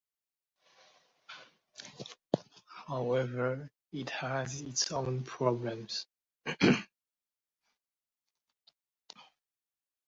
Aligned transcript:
However, 2.87 3.69
it 3.93 4.09
has 4.09 4.59
its 4.59 4.91
own 4.91 5.21
problems. 5.23 6.07